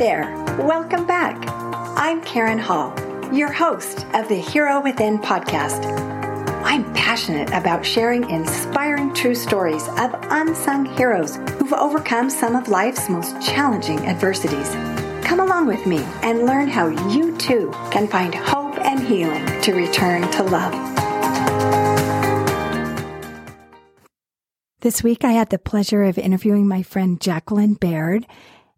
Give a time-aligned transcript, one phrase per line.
[0.00, 1.36] there, welcome back.
[1.94, 2.94] I'm Karen Hall,
[3.34, 5.84] your host of the Hero Within podcast.
[6.64, 13.10] I'm passionate about sharing inspiring true stories of unsung heroes who've overcome some of life's
[13.10, 14.70] most challenging adversities.
[15.22, 19.74] Come along with me and learn how you too can find hope and healing to
[19.74, 20.72] return to love.
[24.80, 28.26] This week, I had the pleasure of interviewing my friend Jacqueline Baird.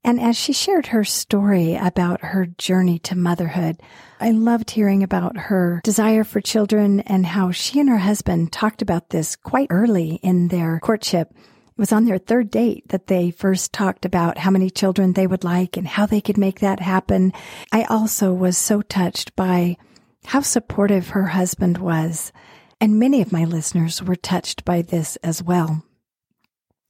[0.04, 3.80] And as she shared her story about her journey to motherhood,
[4.20, 8.82] I loved hearing about her desire for children and how she and her husband talked
[8.82, 11.32] about this quite early in their courtship.
[11.32, 15.26] It was on their third date that they first talked about how many children they
[15.26, 17.32] would like and how they could make that happen.
[17.72, 19.76] I also was so touched by
[20.24, 22.32] how supportive her husband was.
[22.80, 25.84] And many of my listeners were touched by this as well.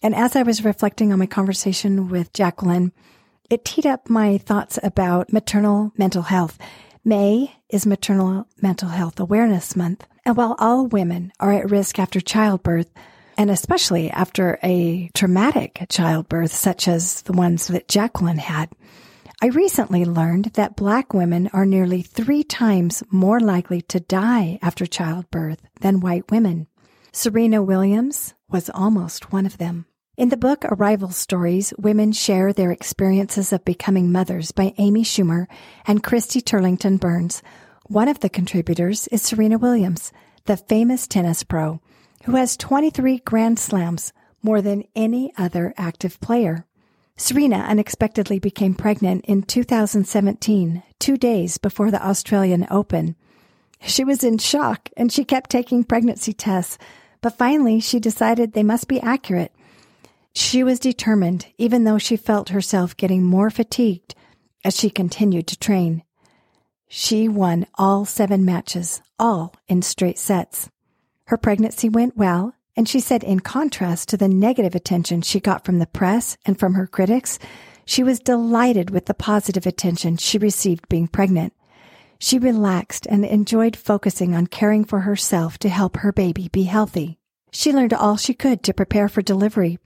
[0.03, 2.93] And as I was reflecting on my conversation with Jacqueline,
[3.49, 6.59] it teed up my thoughts about maternal mental health.
[7.05, 10.05] May is Maternal Mental Health Awareness Month.
[10.25, 12.91] And while all women are at risk after childbirth,
[13.39, 18.71] and especially after a traumatic childbirth, such as the ones that Jacqueline had,
[19.41, 24.85] I recently learned that black women are nearly three times more likely to die after
[24.85, 26.67] childbirth than white women.
[27.13, 29.87] Serena Williams was almost one of them.
[30.23, 35.49] In the book Arrival Stories, Women Share Their Experiences of Becoming Mothers by Amy Schumer
[35.85, 37.43] and Christy Turlington Burns,
[37.89, 40.13] one of the contributors is Serena Williams,
[40.45, 41.81] the famous tennis pro,
[42.23, 44.13] who has 23 Grand Slams,
[44.45, 46.67] more than any other active player.
[47.17, 53.17] Serena unexpectedly became pregnant in 2017, two days before the Australian Open.
[53.81, 56.79] She was in shock and she kept taking pregnancy tests,
[57.23, 59.53] but finally she decided they must be accurate
[60.35, 64.15] she was determined, even though she felt herself getting more fatigued
[64.65, 66.03] as she continued to train.
[66.89, 70.71] She won all seven matches, all in straight sets.
[71.27, 75.65] Her pregnancy went well, and she said, in contrast to the negative attention she got
[75.65, 77.39] from the press and from her critics,
[77.85, 81.53] she was delighted with the positive attention she received being pregnant.
[82.19, 87.19] She relaxed and enjoyed focusing on caring for herself to help her baby be healthy.
[87.51, 89.79] She learned all she could to prepare for delivery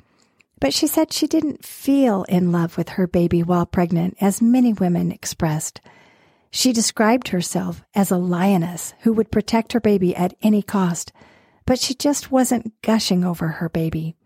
[0.60, 4.72] but she said she didn't feel in love with her baby while pregnant, as many
[4.72, 5.80] women expressed.
[6.50, 11.12] She described herself as a lioness who would protect her baby at any cost,
[11.66, 14.16] but she just wasn't gushing over her baby.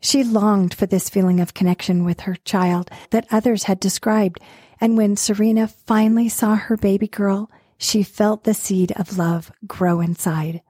[0.00, 4.40] She longed for this feeling of connection with her child that others had described,
[4.80, 7.48] and when Serena finally saw her baby girl,
[7.78, 10.62] she felt the seed of love grow inside.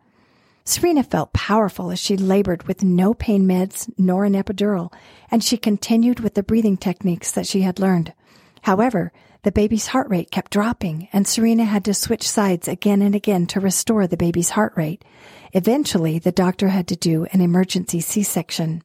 [0.65, 4.93] Serena felt powerful as she labored with no pain meds nor an epidural,
[5.31, 8.13] and she continued with the breathing techniques that she had learned.
[8.63, 9.13] However,
[9.43, 13.47] the baby's heart rate kept dropping, and Serena had to switch sides again and again
[13.49, 15.05] to restore the baby's heart rate.
[15.53, 18.85] Eventually, the doctor had to do an emergency C-section.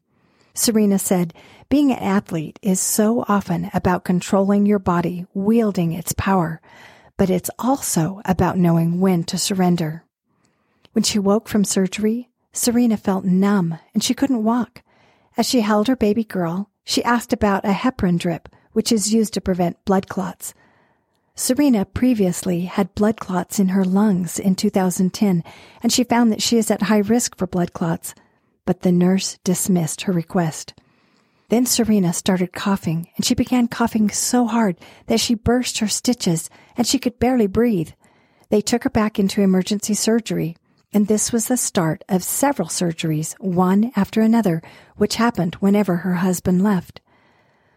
[0.55, 1.31] Serena said,
[1.69, 6.59] being an athlete is so often about controlling your body, wielding its power,
[7.17, 10.03] but it's also about knowing when to surrender.
[10.97, 14.81] When she woke from surgery, Serena felt numb and she couldn't walk.
[15.37, 19.35] As she held her baby girl, she asked about a heparin drip, which is used
[19.35, 20.55] to prevent blood clots.
[21.35, 25.43] Serena previously had blood clots in her lungs in 2010,
[25.83, 28.15] and she found that she is at high risk for blood clots,
[28.65, 30.73] but the nurse dismissed her request.
[31.49, 36.49] Then Serena started coughing, and she began coughing so hard that she burst her stitches
[36.75, 37.91] and she could barely breathe.
[38.49, 40.57] They took her back into emergency surgery
[40.93, 44.61] and this was the start of several surgeries, one after another,
[44.95, 47.01] which happened whenever her husband left.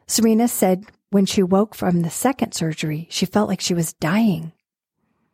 [0.06, 4.52] Serena said when she woke from the second surgery, she felt like she was dying.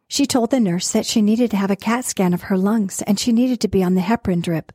[0.09, 3.03] She told the nurse that she needed to have a CAT scan of her lungs
[3.03, 4.73] and she needed to be on the heparin drip.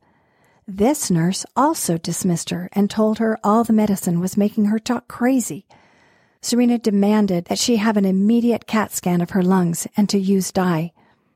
[0.66, 5.08] This nurse also dismissed her and told her all the medicine was making her talk
[5.08, 5.66] crazy.
[6.40, 10.52] Serena demanded that she have an immediate CAT scan of her lungs and to use
[10.52, 10.92] dye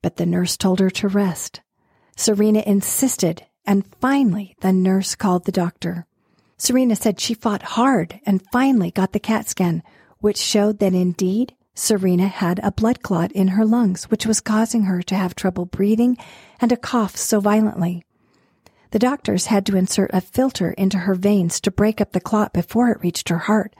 [0.06, 1.62] but the nurse told her to rest.
[2.16, 6.06] Serena insisted, and finally the nurse called the doctor.
[6.56, 9.82] Serena said she fought hard and finally got the CAT scan,
[10.20, 14.82] which showed that indeed Serena had a blood clot in her lungs, which was causing
[14.82, 16.16] her to have trouble breathing
[16.60, 18.04] and to cough so violently.
[18.92, 22.52] The doctors had to insert a filter into her veins to break up the clot
[22.52, 23.74] before it reached her heart,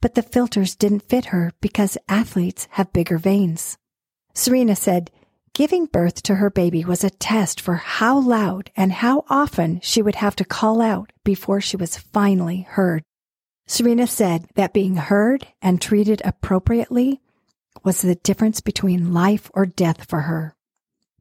[0.00, 3.78] but the filters didn't fit her because athletes have bigger veins.
[4.34, 5.12] Serena said,
[5.58, 10.00] Giving birth to her baby was a test for how loud and how often she
[10.00, 13.02] would have to call out before she was finally heard.
[13.66, 17.20] Serena said that being heard and treated appropriately
[17.82, 20.54] was the difference between life or death for her.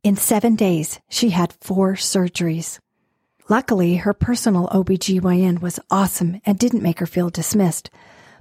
[0.04, 2.78] In seven days, she had four surgeries.
[3.50, 7.90] Luckily, her personal OBGYN was awesome and didn't make her feel dismissed.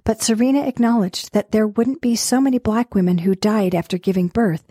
[0.05, 4.29] But Serena acknowledged that there wouldn't be so many black women who died after giving
[4.29, 4.63] birth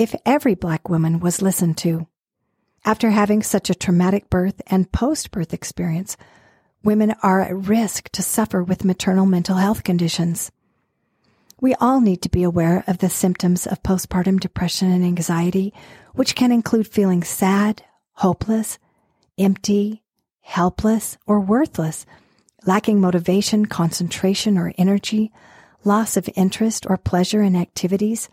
[0.00, 2.06] if every black woman was listened to.
[2.86, 6.16] After having such a traumatic birth and post birth experience,
[6.82, 10.50] women are at risk to suffer with maternal mental health conditions.
[11.60, 15.74] We all need to be aware of the symptoms of postpartum depression and anxiety,
[16.14, 17.82] which can include feeling sad,
[18.12, 18.78] hopeless,
[19.36, 20.02] empty,
[20.40, 22.06] helpless, or worthless,
[22.64, 25.30] lacking motivation, concentration, or energy,
[25.84, 28.30] loss of interest or pleasure in activities,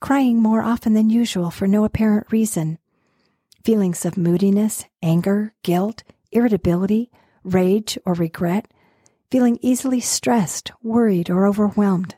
[0.00, 2.78] crying more often than usual for no apparent reason,
[3.64, 6.02] feelings of moodiness, anger, guilt,
[6.32, 7.10] irritability,
[7.42, 8.68] rage, or regret,
[9.30, 12.14] feeling easily stressed, worried, or overwhelmed,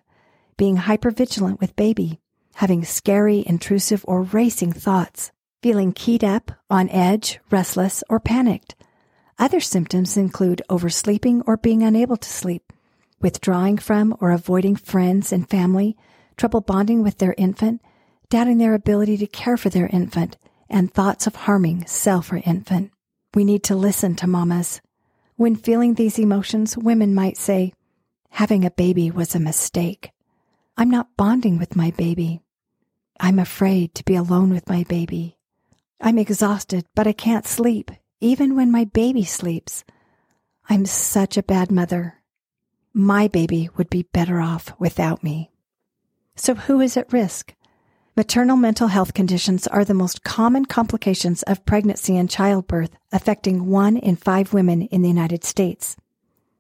[0.57, 2.21] being hypervigilant with baby,
[2.55, 5.33] having scary, intrusive, or racing thoughts,
[5.63, 8.75] feeling keyed up, on edge, restless, or panicked.
[9.39, 12.73] Other symptoms include oversleeping or being unable to sleep,
[13.21, 15.97] withdrawing from or avoiding friends and family,
[16.41, 17.83] trouble bonding with their infant,
[18.31, 20.39] doubting their ability to care for their infant,
[20.71, 22.91] and thoughts of harming self or infant.
[23.35, 24.81] We need to listen to mamas.
[25.37, 27.75] When feeling these emotions, women might say,
[28.31, 30.13] having a baby was a mistake.
[30.79, 32.41] I'm not bonding with my baby.
[33.21, 35.37] I'm afraid to be alone with my baby.
[36.01, 39.85] I'm exhausted, but I can't sleep, even when my baby sleeps.
[40.71, 42.15] I'm such a bad mother.
[42.95, 45.51] My baby would be better off without me.
[46.41, 47.55] So who is at risk?
[48.17, 53.99] Maternal mental health conditions are the most common complications of pregnancy and childbirth, affecting one
[53.99, 55.99] in five women in the United States.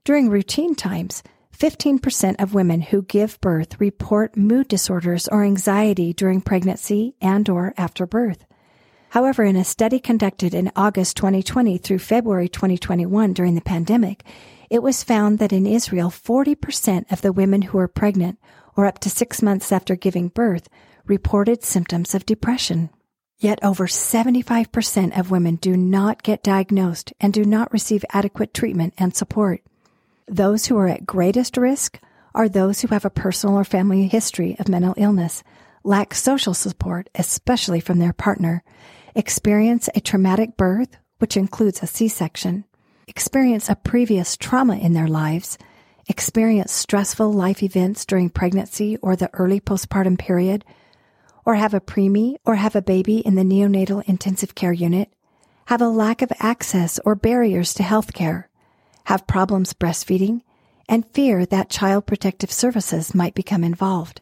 [0.05, 1.23] During routine times,
[1.59, 7.73] 15% of women who give birth report mood disorders or anxiety during pregnancy and or
[7.79, 8.45] after birth.
[9.09, 14.25] However, in a study conducted in August 2020 through February 2021 during the pandemic,
[14.69, 18.39] it was found that in Israel, 40% of the women who were pregnant
[18.81, 20.67] or up to six months after giving birth
[21.05, 22.89] reported symptoms of depression.
[23.39, 28.95] Yet over 75% of women do not get diagnosed and do not receive adequate treatment
[28.97, 29.63] and support.
[30.27, 32.01] Those who are at greatest risk
[32.35, 35.43] are those who have a personal or family history of mental illness,
[35.85, 38.63] lack social support, especially from their partner,
[39.15, 42.65] experience a traumatic birth, which includes a C-section,
[43.07, 45.59] experience a previous trauma in their lives,
[46.09, 50.65] experience stressful life events during pregnancy or the early postpartum period,
[51.45, 55.13] or have a preemie or have a baby in the neonatal intensive care unit,
[55.67, 58.49] have a lack of access or barriers to health care,
[59.05, 60.43] have problems breastfeeding,
[60.89, 64.21] and fear that child protective services might become involved.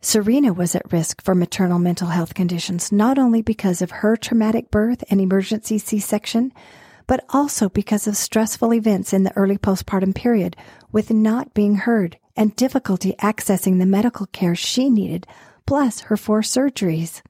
[0.00, 4.70] Serena was at risk for maternal mental health conditions not only because of her traumatic
[4.70, 6.52] birth and emergency C-section,
[7.06, 10.56] but also because of stressful events in the early postpartum period
[10.92, 15.26] with not being heard and difficulty accessing the medical care she needed,
[15.66, 17.22] plus her four surgeries.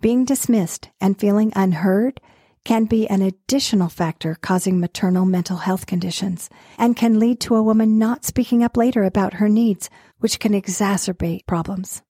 [0.00, 2.20] Being dismissed and feeling unheard
[2.64, 7.62] can be an additional factor causing maternal mental health conditions and can lead to a
[7.62, 12.02] woman not speaking up later about her needs, which can exacerbate problems.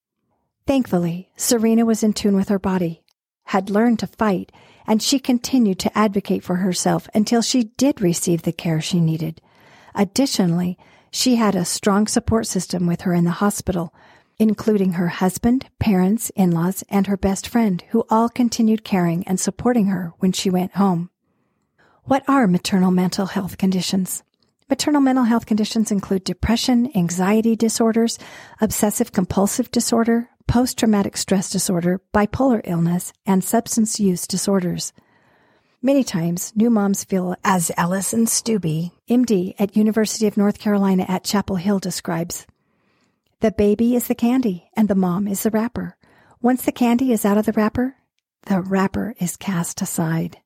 [0.66, 3.02] Thankfully, Serena was in tune with her body,
[3.44, 4.52] had learned to fight,
[4.88, 9.40] and she continued to advocate for herself until she did receive the care she needed.
[9.94, 10.78] Additionally,
[11.10, 13.94] she had a strong support system with her in the hospital,
[14.38, 19.86] including her husband, parents, in-laws, and her best friend, who all continued caring and supporting
[19.86, 21.10] her when she went home.
[22.04, 24.22] What are maternal mental health conditions?
[24.70, 28.18] Maternal mental health conditions include depression, anxiety disorders,
[28.60, 34.92] obsessive compulsive disorder, post-traumatic stress disorder, bipolar illness, and substance use disorders.
[35.80, 41.22] Many times, new moms feel as Alison Stuebe, MD at University of North Carolina at
[41.22, 42.46] Chapel Hill describes,
[43.40, 45.96] the baby is the candy and the mom is the wrapper.
[46.42, 47.94] Once the candy is out of the wrapper,
[48.46, 50.38] the wrapper is cast aside.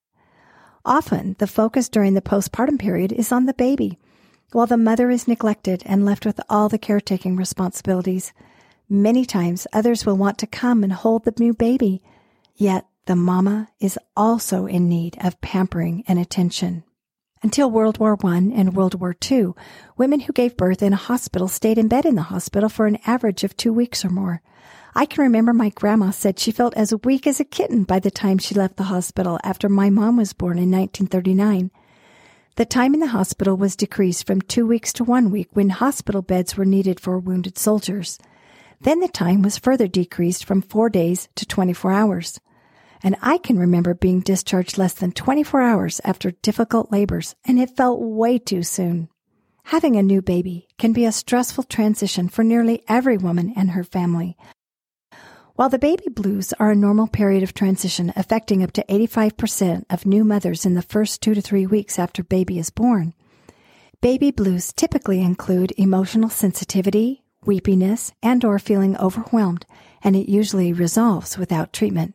[0.85, 3.99] Often, the focus during the postpartum period is on the baby,
[4.53, 8.35] while the mother is neglected and left with all the caretaking responsibilities.
[8.89, 12.03] Many times, others will want to come and hold the new baby,
[12.55, 16.85] yet the mama is also in need of pampering and attention.
[17.43, 19.55] Until World War I and World War II,
[19.97, 22.99] women who gave birth in a hospital stayed in bed in the hospital for an
[23.05, 24.43] average of two weeks or more.
[24.95, 28.11] I can remember my grandma said she felt as weak as a kitten by the
[28.11, 31.71] time she left the hospital after my mom was born in 1939.
[32.57, 36.21] The time in the hospital was decreased from two weeks to one week when hospital
[36.23, 38.19] beds were needed for wounded soldiers.
[38.83, 42.41] Then the time was further decreased from four days to 24 hours.
[43.05, 47.77] And I can remember being discharged less than 24 hours after difficult labors, and it
[47.77, 49.09] felt way too soon.
[49.67, 53.85] Having a new baby can be a stressful transition for nearly every woman and her
[53.85, 54.37] family.
[55.55, 60.07] While the baby blues are a normal period of transition affecting up to 85% of
[60.07, 63.15] new mothers in the first two to three weeks after baby is born,
[64.01, 69.67] baby blues typically include emotional sensitivity, weepiness, and or feeling overwhelmed,
[70.03, 72.15] and it usually resolves without treatment.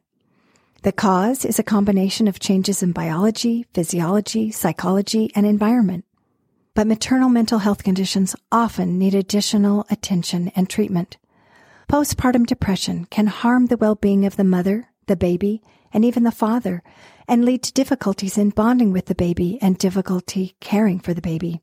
[0.83, 6.05] The cause is a combination of changes in biology, physiology, psychology, and environment.
[6.75, 11.17] But maternal mental health conditions often need additional attention and treatment.
[11.89, 16.83] Postpartum depression can harm the well-being of the mother, the baby, and even the father,
[17.27, 21.61] and lead to difficulties in bonding with the baby and difficulty caring for the baby.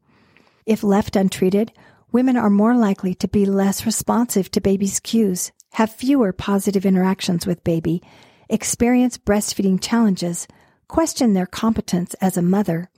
[0.67, 1.73] If left untreated,
[2.15, 7.45] women are more likely to be less responsive to baby's cues, have fewer positive interactions
[7.45, 8.01] with baby,
[8.49, 10.47] experience breastfeeding challenges,
[10.87, 12.89] question their competence as a mother,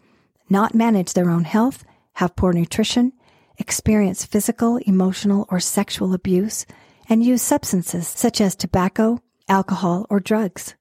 [0.51, 1.83] not manage their own health,
[2.13, 3.11] have poor nutrition,
[3.57, 6.67] experience physical, emotional, or sexual abuse,
[7.09, 9.19] and use substances such as tobacco,
[9.49, 10.75] alcohol, or drugs.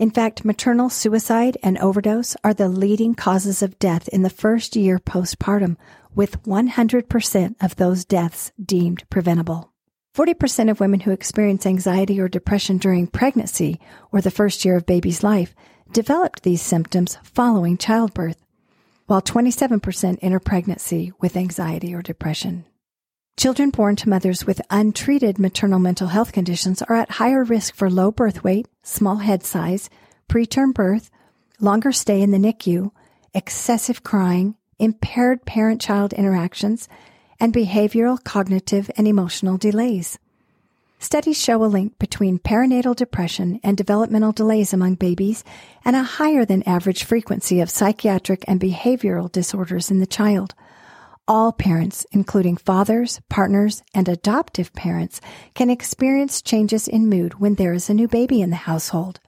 [0.00, 4.74] In fact, maternal suicide and overdose are the leading causes of death in the first
[4.74, 5.76] year postpartum,
[6.14, 9.74] with 100% of those deaths deemed preventable.
[10.16, 13.78] 40% of women who experience anxiety or depression during pregnancy
[14.10, 15.54] or the first year of baby's life
[15.92, 18.42] developed these symptoms following childbirth,
[19.04, 22.64] while 27% enter pregnancy with anxiety or depression.
[23.40, 27.88] Children born to mothers with untreated maternal mental health conditions are at higher risk for
[27.88, 29.88] low birth weight, small head size,
[30.28, 31.10] preterm birth,
[31.58, 32.90] longer stay in the NICU,
[33.32, 36.86] excessive crying, impaired parent child interactions,
[37.40, 40.18] and behavioral, cognitive, and emotional delays.
[40.98, 45.44] Studies show a link between perinatal depression and developmental delays among babies
[45.82, 50.54] and a higher than average frequency of psychiatric and behavioral disorders in the child.
[51.30, 55.20] All parents, including fathers, partners, and adoptive parents,
[55.54, 59.20] can experience changes in mood when there is a new baby in the household.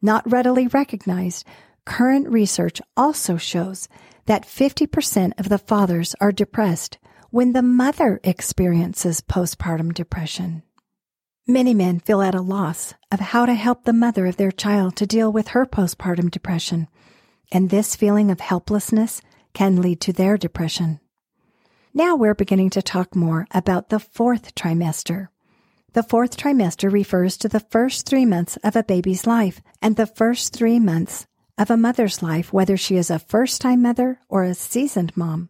[0.00, 1.46] Not readily recognized,
[1.84, 3.88] current research also shows
[4.24, 6.96] that 50% of the fathers are depressed
[7.28, 10.62] when the mother experiences postpartum depression.
[11.46, 14.96] Many men feel at a loss of how to help the mother of their child
[14.96, 16.88] to deal with her postpartum depression,
[17.52, 19.20] and this feeling of helplessness
[19.52, 21.00] can lead to their depression.
[21.92, 25.26] Now we're beginning to talk more about the fourth trimester.
[25.92, 30.06] The fourth trimester refers to the first three months of a baby's life and the
[30.06, 31.26] first three months
[31.58, 35.48] of a mother's life, whether she is a first time mother or a seasoned mom.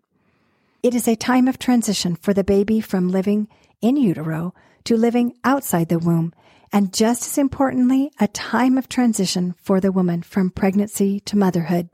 [0.82, 3.46] It is a time of transition for the baby from living
[3.82, 4.54] in utero
[4.84, 6.32] to living outside the womb,
[6.72, 11.90] and just as importantly, a time of transition for the woman from pregnancy to motherhood.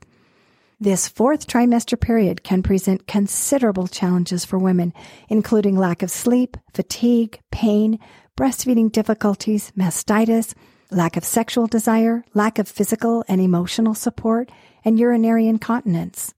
[0.79, 4.93] This fourth trimester period can present considerable challenges for women,
[5.27, 7.97] including lack of sleep, fatigue, pain,
[8.37, 10.53] breastfeeding difficulties, mastitis,
[10.91, 14.51] lack of sexual desire, lack of physical and emotional support,
[14.85, 16.35] and urinary incontinence.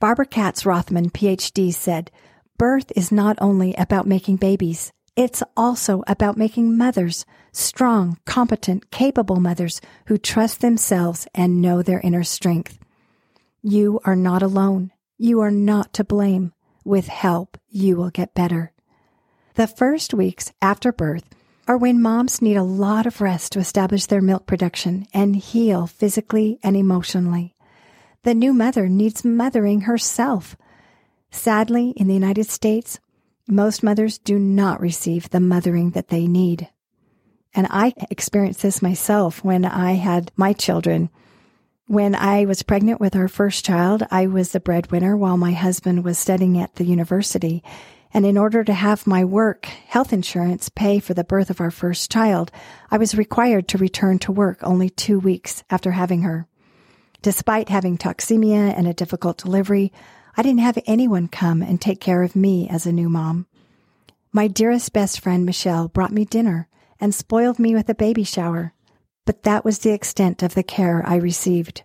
[0.00, 2.10] Barbara Katz Rothman, PhD, said,
[2.56, 9.38] Birth is not only about making babies, it's also about making mothers, strong, competent, capable
[9.38, 12.78] mothers who trust themselves and know their inner strength.
[13.68, 14.92] You are not alone.
[15.18, 16.52] You are not to blame.
[16.84, 18.72] With help, you will get better.
[19.54, 21.24] The first weeks after birth
[21.66, 25.88] are when moms need a lot of rest to establish their milk production and heal
[25.88, 27.56] physically and emotionally.
[28.22, 30.56] The new mother needs mothering herself.
[31.32, 33.00] Sadly, in the United States,
[33.48, 36.68] most mothers do not receive the mothering that they need.
[37.52, 41.10] And I experienced this myself when I had my children.
[41.88, 46.02] When I was pregnant with our first child, I was the breadwinner while my husband
[46.02, 47.62] was studying at the university.
[48.12, 51.70] And in order to have my work health insurance pay for the birth of our
[51.70, 52.50] first child,
[52.90, 56.48] I was required to return to work only two weeks after having her.
[57.22, 59.92] Despite having toxemia and a difficult delivery,
[60.36, 63.46] I didn't have anyone come and take care of me as a new mom.
[64.32, 66.66] My dearest best friend, Michelle, brought me dinner
[66.98, 68.72] and spoiled me with a baby shower,
[69.26, 71.82] but that was the extent of the care I received.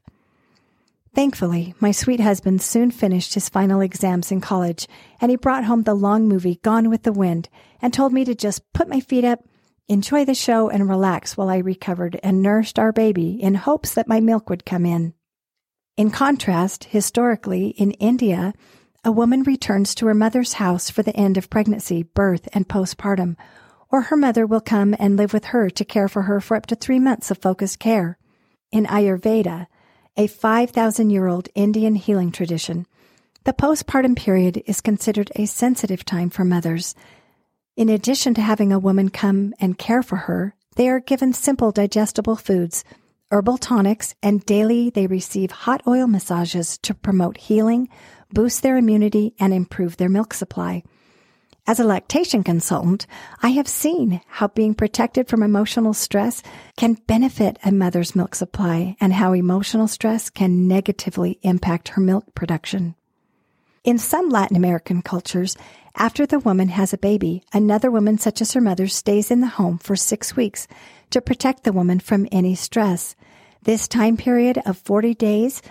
[1.14, 4.88] Thankfully, my sweet husband soon finished his final exams in college,
[5.20, 7.50] and he brought home the long movie Gone with the Wind
[7.82, 9.44] and told me to just put my feet up,
[9.90, 14.08] enjoy the show, and relax while I recovered and nursed our baby in hopes that
[14.08, 15.14] my milk would come in.
[15.98, 18.54] In contrast, historically, in India,
[19.04, 23.36] a woman returns to her mother's house for the end of pregnancy, birth, and postpartum,
[23.92, 26.66] or her mother will come and live with her to care for her for up
[26.68, 28.18] to three months of focused care.
[28.72, 29.68] In Ayurveda,
[30.18, 32.86] a 5,000 year old Indian healing tradition,
[33.44, 36.96] the postpartum period is considered a sensitive time for mothers.
[37.76, 41.72] In addition to having a woman come and care for her, they are given simple
[41.72, 42.84] digestible foods,
[43.32, 47.90] herbal tonics, and daily they receive hot oil massages to promote healing,
[48.32, 50.84] boost their immunity, and improve their milk supply.
[51.68, 53.06] As a lactation consultant,
[53.44, 56.42] I have seen how being protected from emotional stress
[56.76, 62.34] can benefit a mother's milk supply and how emotional stress can negatively impact her milk
[62.34, 62.96] production.
[63.84, 65.56] In some Latin American cultures,
[65.96, 69.48] after the woman has a baby, another woman such as her mother stays in the
[69.48, 70.68] home for six weeks
[71.12, 73.16] to protect the woman from any stress.
[73.64, 75.62] This time period of 40 days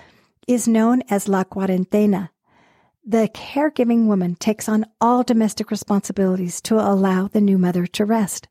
[0.47, 2.31] is known as la cuarentena,
[3.05, 8.47] the caregiving woman takes on all domestic responsibilities to allow the new mother to rest.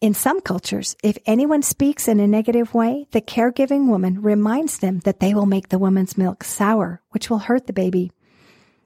[0.00, 5.00] In some cultures, if anyone speaks in a negative way, the caregiving woman reminds them
[5.00, 8.10] that they will make the woman's milk sour, which will hurt the baby.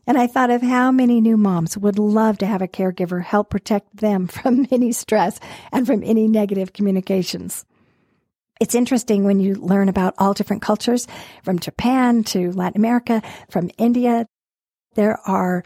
[0.06, 3.48] And I thought of how many new moms would love to have a caregiver help
[3.48, 5.40] protect them from any stress
[5.72, 7.64] and from any negative communications.
[8.60, 11.06] It's interesting when you learn about all different cultures
[11.42, 14.26] from Japan to Latin America, from India
[14.94, 15.64] there are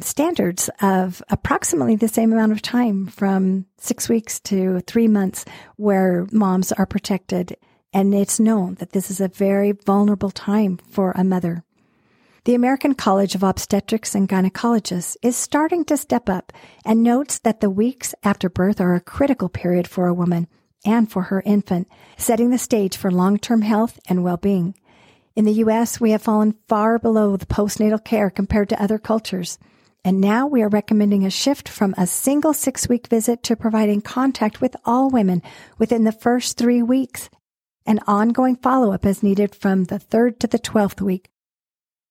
[0.00, 5.44] standards of approximately the same amount of time from six weeks to three months
[5.76, 7.56] where moms are protected.
[7.92, 11.64] And it's known that this is a very vulnerable time for a mother.
[12.44, 16.52] The American College of Obstetrics and Gynecologists is starting to step up
[16.84, 20.48] and notes that the weeks after birth are a critical period for a woman
[20.84, 21.86] and for her infant,
[22.16, 24.74] setting the stage for long-term health and well-being.
[25.40, 29.58] In the U.S., we have fallen far below the postnatal care compared to other cultures.
[30.04, 34.02] And now we are recommending a shift from a single six week visit to providing
[34.02, 35.40] contact with all women
[35.78, 37.30] within the first three weeks
[37.86, 41.30] and ongoing follow up as needed from the third to the 12th week.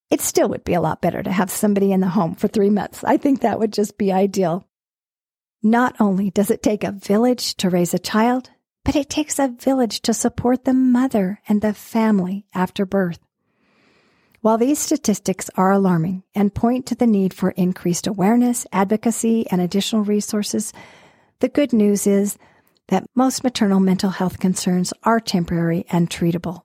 [0.10, 2.72] It still would be a lot better to have somebody in the home for three
[2.72, 3.04] months.
[3.04, 4.68] I think that would just be ideal.
[5.62, 8.50] Not only does it take a village to raise a child,
[8.89, 13.19] but it takes a village to support the mother and the family after birth.
[14.41, 19.62] While these statistics are alarming and point to the need for increased awareness, advocacy, and
[19.62, 20.73] additional resources,
[21.38, 22.39] the good news is
[22.88, 26.63] that most maternal mental health concerns are temporary and treatable.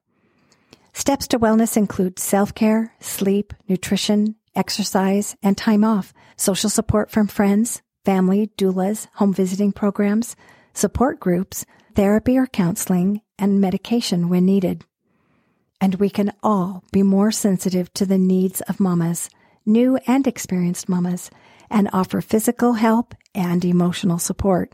[0.95, 7.83] Steps to wellness include self-care, sleep, nutrition, exercise, and time off, social support from friends,
[8.03, 10.35] family, doulas, home visiting programs,
[10.73, 14.85] support groups, therapy or counseling, and medication when needed.
[15.81, 19.29] And we can all be more sensitive to the needs of mamas,
[19.67, 21.31] new and experienced mamas,
[21.71, 24.73] and offer physical help and emotional support.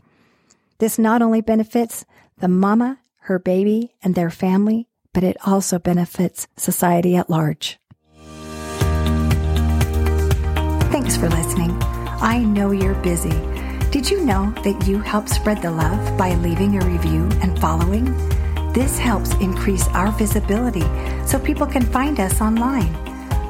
[0.79, 2.05] This not only benefits
[2.37, 7.79] the mama, her baby, and their family, but it also benefits society at large.
[10.91, 11.77] Thanks for listening.
[12.23, 13.50] I know you're busy
[13.91, 18.05] did you know that you help spread the love by leaving a review and following?
[18.71, 20.87] This helps increase our visibility
[21.27, 22.95] so people can find us online.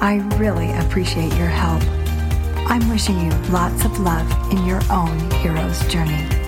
[0.02, 1.84] I really appreciate your help.
[2.68, 6.41] I'm wishing you lots of love in your own hero's journey.